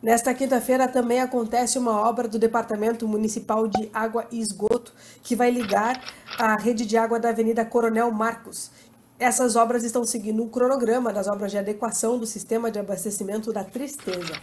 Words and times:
Nesta 0.00 0.32
quinta-feira 0.32 0.86
também 0.86 1.20
acontece 1.20 1.76
uma 1.76 2.08
obra 2.08 2.28
do 2.28 2.38
Departamento 2.38 3.08
Municipal 3.08 3.66
de 3.66 3.90
Água 3.92 4.28
e 4.30 4.40
Esgoto, 4.40 4.92
que 5.24 5.34
vai 5.34 5.50
ligar 5.50 6.00
a 6.38 6.54
rede 6.54 6.86
de 6.86 6.96
água 6.96 7.18
da 7.18 7.30
Avenida 7.30 7.64
Coronel 7.64 8.08
Marcos. 8.12 8.70
Essas 9.18 9.56
obras 9.56 9.82
estão 9.82 10.04
seguindo 10.04 10.40
um 10.40 10.48
cronograma 10.48 11.12
das 11.12 11.26
obras 11.26 11.50
de 11.50 11.58
adequação 11.58 12.16
do 12.16 12.26
sistema 12.26 12.70
de 12.70 12.78
abastecimento 12.78 13.52
da 13.52 13.64
Tristeza. 13.64 14.34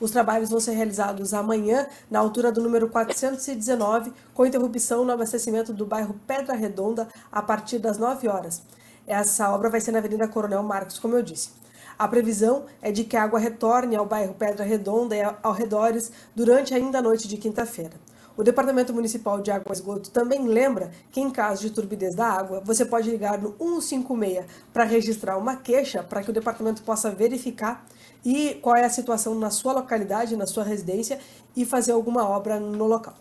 Os 0.00 0.10
trabalhos 0.10 0.48
vão 0.48 0.58
ser 0.58 0.72
realizados 0.72 1.34
amanhã, 1.34 1.86
na 2.10 2.18
altura 2.18 2.50
do 2.50 2.62
número 2.62 2.88
419, 2.88 4.14
com 4.32 4.46
interrupção 4.46 5.04
no 5.04 5.12
abastecimento 5.12 5.74
do 5.74 5.84
bairro 5.84 6.18
Pedra 6.26 6.54
Redonda 6.54 7.06
a 7.30 7.42
partir 7.42 7.78
das 7.78 7.98
9 7.98 8.28
horas. 8.28 8.62
Essa 9.06 9.50
obra 9.50 9.68
vai 9.68 9.82
ser 9.82 9.92
na 9.92 9.98
Avenida 9.98 10.26
Coronel 10.26 10.62
Marcos, 10.62 10.98
como 10.98 11.16
eu 11.16 11.22
disse. 11.22 11.50
A 11.98 12.08
previsão 12.08 12.66
é 12.80 12.90
de 12.90 13.04
que 13.04 13.16
a 13.16 13.22
água 13.22 13.38
retorne 13.38 13.96
ao 13.96 14.06
bairro 14.06 14.34
Pedra 14.34 14.64
Redonda 14.64 15.16
e 15.16 15.22
ao 15.42 15.52
redores 15.52 16.10
durante 16.34 16.74
ainda 16.74 16.98
a 16.98 17.02
noite 17.02 17.28
de 17.28 17.36
quinta-feira. 17.36 17.94
O 18.34 18.42
Departamento 18.42 18.94
Municipal 18.94 19.42
de 19.42 19.50
Água 19.50 19.70
e 19.70 19.72
Esgoto 19.72 20.10
também 20.10 20.46
lembra 20.46 20.90
que, 21.10 21.20
em 21.20 21.30
caso 21.30 21.60
de 21.60 21.70
turbidez 21.70 22.14
da 22.14 22.26
água, 22.26 22.62
você 22.64 22.84
pode 22.84 23.10
ligar 23.10 23.38
no 23.38 23.54
156 23.58 24.46
para 24.72 24.84
registrar 24.84 25.36
uma 25.36 25.56
queixa 25.56 26.02
para 26.02 26.22
que 26.22 26.30
o 26.30 26.32
departamento 26.32 26.82
possa 26.82 27.10
verificar 27.10 27.84
e 28.24 28.54
qual 28.62 28.74
é 28.74 28.84
a 28.84 28.90
situação 28.90 29.34
na 29.34 29.50
sua 29.50 29.74
localidade, 29.74 30.34
na 30.34 30.46
sua 30.46 30.64
residência 30.64 31.18
e 31.54 31.66
fazer 31.66 31.92
alguma 31.92 32.26
obra 32.26 32.58
no 32.58 32.86
local. 32.86 33.14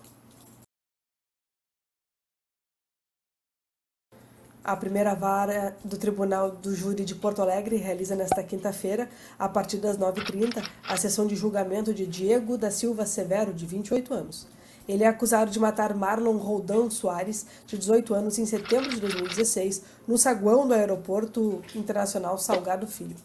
A 4.64 4.76
primeira 4.76 5.16
vara 5.16 5.76
do 5.84 5.98
Tribunal 5.98 6.52
do 6.52 6.76
Júri 6.76 7.04
de 7.04 7.16
Porto 7.16 7.42
Alegre 7.42 7.78
realiza 7.78 8.16
nesta 8.16 8.44
quinta-feira, 8.44 9.10
a 9.40 9.50
partir 9.50 9.78
das 9.78 9.98
9h30, 9.98 10.64
a 10.88 10.98
sessão 10.98 11.26
de 11.26 11.36
julgamento 11.36 11.92
de 11.92 12.06
Diego 12.06 12.60
da 12.60 12.70
Silva 12.70 13.08
Severo, 13.08 13.56
de 13.56 13.66
28 13.66 14.14
anos. 14.14 14.46
Ele 14.88 15.04
é 15.04 15.08
acusado 15.08 15.50
de 15.50 15.60
matar 15.60 15.96
Marlon 15.96 16.38
Roldão 16.38 16.92
Soares, 16.92 17.48
de 17.66 17.76
18 17.76 18.14
anos, 18.14 18.38
em 18.38 18.46
setembro 18.46 18.92
de 18.92 19.02
2016, 19.02 19.82
no 20.08 20.16
saguão 20.16 20.68
do 20.68 20.76
Aeroporto 20.76 21.64
Internacional 21.74 22.38
Salgado 22.38 22.86
Filho. 22.86 23.16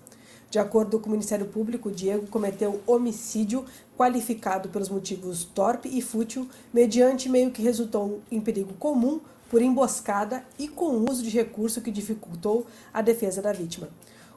De 0.48 0.59
acordo 0.59 0.98
com 0.98 1.09
o 1.09 1.12
Ministério 1.12 1.45
Público, 1.45 1.91
Diego 1.91 2.27
cometeu 2.28 2.81
homicídio 2.87 3.62
qualificado 3.95 4.71
pelos 4.71 4.89
motivos 4.89 5.45
torpe 5.45 5.87
e 5.87 6.00
fútil, 6.00 6.48
mediante 6.73 7.28
meio 7.28 7.50
que 7.50 7.61
resultou 7.61 8.23
em 8.31 8.41
perigo 8.41 8.73
comum 8.78 9.21
por 9.50 9.62
emboscada 9.62 10.44
e 10.58 10.69
com 10.69 11.05
uso 11.08 11.22
de 11.22 11.30
recurso 11.30 11.80
que 11.80 11.91
dificultou 11.91 12.66
a 12.92 13.02
defesa 13.02 13.41
da 13.41 13.53
vítima. 13.53 13.88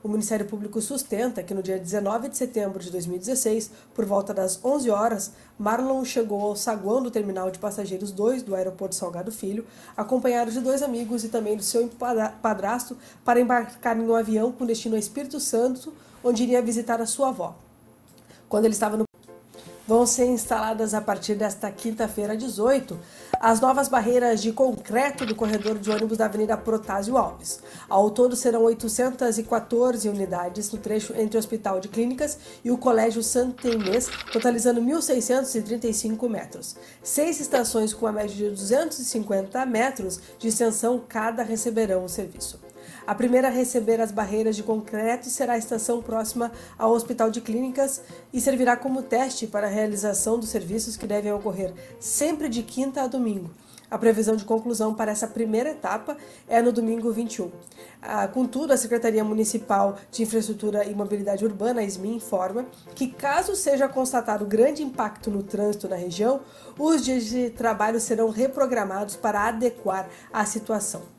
O 0.01 0.07
Ministério 0.07 0.45
Público 0.45 0.81
sustenta 0.81 1.43
que 1.43 1.53
no 1.53 1.61
dia 1.61 1.77
19 1.77 2.29
de 2.29 2.37
setembro 2.37 2.81
de 2.81 2.89
2016, 2.89 3.69
por 3.93 4.05
volta 4.05 4.33
das 4.33 4.63
11 4.63 4.89
horas, 4.89 5.33
Marlon 5.57 6.05
chegou 6.05 6.41
ao 6.41 6.55
saguão 6.55 7.03
do 7.03 7.11
terminal 7.11 7.51
de 7.51 7.59
passageiros 7.59 8.09
2 8.11 8.43
do 8.43 8.55
aeroporto 8.55 8.95
Salgado 8.95 9.29
Filho, 9.29 9.65
acompanhado 9.97 10.51
de 10.51 10.61
dois 10.61 10.81
amigos 10.81 11.25
e 11.25 11.29
também 11.29 11.57
do 11.57 11.63
seu 11.63 11.89
padrasto, 12.41 12.97
para 13.25 13.41
embarcar 13.41 13.97
em 13.97 14.07
um 14.07 14.15
avião 14.15 14.53
com 14.53 14.65
destino 14.65 14.95
a 14.95 14.99
Espírito 14.99 15.37
Santo, 15.37 15.93
onde 16.23 16.43
iria 16.43 16.61
visitar 16.61 17.01
a 17.01 17.05
sua 17.05 17.29
avó. 17.29 17.55
Quando 18.47 18.65
ele 18.65 18.73
estava 18.73 18.95
no 18.95 19.08
vão 19.89 20.05
ser 20.05 20.27
instaladas 20.27 20.93
a 20.93 21.01
partir 21.01 21.33
desta 21.33 21.71
quinta-feira, 21.71 22.37
18, 22.37 22.95
as 23.39 23.59
novas 23.59 23.87
barreiras 23.87 24.39
de 24.39 24.51
concreto 24.51 25.25
do 25.25 25.33
corredor 25.33 25.79
de 25.79 25.89
ônibus 25.89 26.19
da 26.19 26.25
Avenida 26.25 26.55
Protásio 26.55 27.17
Alves. 27.17 27.59
Ao 27.89 28.11
todo 28.11 28.35
serão 28.35 28.61
814 28.65 30.07
unidades 30.07 30.71
no 30.71 30.77
trecho 30.77 31.15
entre 31.17 31.37
o 31.37 31.39
Hospital 31.39 31.79
de 31.79 31.87
Clínicas 31.87 32.37
e 32.63 32.69
o 32.69 32.77
Colégio 32.77 33.23
Santa 33.23 33.67
Inês, 33.67 34.07
totalizando 34.31 34.79
1.635 34.79 36.29
metros. 36.29 36.75
Seis 37.01 37.39
estações 37.39 37.91
com 37.91 38.05
a 38.05 38.11
média 38.11 38.35
de 38.35 38.47
250 38.47 39.65
metros 39.65 40.19
de 40.37 40.49
extensão 40.49 41.01
cada 41.09 41.41
receberão 41.41 42.05
o 42.05 42.09
serviço. 42.09 42.59
A 43.05 43.15
primeira 43.15 43.47
a 43.47 43.51
receber 43.51 43.99
as 43.99 44.11
barreiras 44.11 44.55
de 44.55 44.63
concreto 44.63 45.29
será 45.29 45.53
a 45.53 45.57
estação 45.57 46.01
próxima 46.01 46.51
ao 46.77 46.91
Hospital 46.91 47.29
de 47.29 47.41
Clínicas 47.41 48.01
e 48.31 48.39
servirá 48.39 48.77
como 48.77 49.01
teste 49.01 49.47
para 49.47 49.67
a 49.67 49.69
realização 49.69 50.39
dos 50.39 50.49
serviços 50.49 50.95
que 50.95 51.07
devem 51.07 51.31
ocorrer 51.31 51.73
sempre 51.99 52.49
de 52.49 52.63
quinta 52.63 53.03
a 53.03 53.07
domingo. 53.07 53.49
A 53.91 53.97
previsão 53.97 54.35
de 54.35 54.45
conclusão 54.45 54.93
para 54.93 55.11
essa 55.11 55.27
primeira 55.27 55.71
etapa 55.71 56.15
é 56.47 56.61
no 56.61 56.71
domingo 56.71 57.11
21. 57.11 57.49
Ah, 57.99 58.27
contudo, 58.27 58.71
a 58.71 58.77
Secretaria 58.77 59.23
Municipal 59.23 59.97
de 60.11 60.21
Infraestrutura 60.21 60.85
e 60.85 60.93
Mobilidade 60.93 61.43
Urbana, 61.43 61.83
SMI, 61.83 62.15
informa 62.15 62.67
que, 62.93 63.07
caso 63.07 63.55
seja 63.55 63.87
constatado 63.87 64.45
grande 64.45 64.83
impacto 64.83 65.31
no 65.31 65.41
trânsito 65.41 65.89
na 65.89 65.95
região, 65.95 66.41
os 66.77 67.03
dias 67.03 67.25
de 67.25 67.49
trabalho 67.49 67.99
serão 67.99 68.29
reprogramados 68.29 69.15
para 69.15 69.47
adequar 69.47 70.07
a 70.31 70.45
situação. 70.45 71.18